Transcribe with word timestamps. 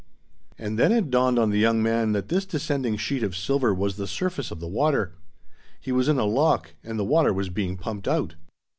And 0.57 0.79
then 0.79 0.91
it 0.91 1.11
dawned 1.11 1.37
on 1.37 1.51
the 1.51 1.59
young 1.59 1.83
man 1.83 2.13
that 2.13 2.27
this 2.27 2.43
descending 2.47 2.97
sheet 2.97 3.21
of 3.21 3.37
silver 3.37 3.71
was 3.71 3.97
the 3.97 4.07
surface 4.07 4.49
of 4.49 4.59
the 4.59 4.67
water. 4.67 5.13
He 5.79 5.91
was 5.91 6.07
in 6.07 6.17
a 6.17 6.25
lock, 6.25 6.73
and 6.83 6.97
the 6.97 7.05
water 7.05 7.31
was 7.31 7.49
being 7.49 7.77
pumped 7.77 8.07
out. 8.07 8.33